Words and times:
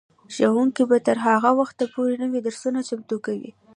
ښوونکي 0.33 0.83
به 0.89 0.97
تر 1.07 1.17
هغه 1.27 1.51
وخته 1.59 1.83
پورې 1.93 2.13
نوي 2.23 2.39
درسونه 2.47 2.79
چمتو 2.89 3.15
کوي. 3.25 3.51